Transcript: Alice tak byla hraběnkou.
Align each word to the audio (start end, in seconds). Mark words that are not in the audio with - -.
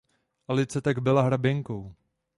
Alice 0.47 0.81
tak 0.81 0.99
byla 0.99 1.21
hraběnkou. 1.21 1.95